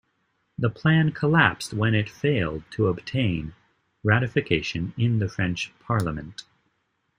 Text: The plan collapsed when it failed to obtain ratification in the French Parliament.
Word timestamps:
The 0.57 0.71
plan 0.71 1.11
collapsed 1.11 1.75
when 1.75 1.93
it 1.93 2.09
failed 2.09 2.63
to 2.71 2.87
obtain 2.87 3.53
ratification 4.03 4.95
in 4.97 5.19
the 5.19 5.29
French 5.29 5.71
Parliament. 5.79 6.41